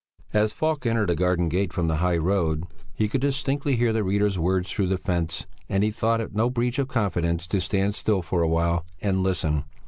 As 0.33 0.51
Falk 0.51 0.87
entered 0.87 1.09
the 1.09 1.15
garden 1.15 1.47
gate 1.47 1.71
from 1.71 1.87
the 1.87 1.97
high 1.97 2.17
road, 2.17 2.63
he 2.91 3.07
could 3.07 3.21
distinctly 3.21 3.75
hear 3.75 3.93
the 3.93 4.03
reader's 4.03 4.39
words 4.39 4.71
through 4.71 4.87
the 4.87 4.97
fence, 4.97 5.45
and 5.69 5.83
he 5.83 5.91
thought 5.91 6.19
it 6.19 6.33
no 6.33 6.49
breach 6.49 6.79
of 6.79 6.87
confidence 6.87 7.45
to 7.45 7.61
stand 7.61 7.93
still 7.93 8.23
for 8.23 8.41
a 8.41 8.47
while 8.49 8.83
and 8.99 9.21
listen. 9.21 9.63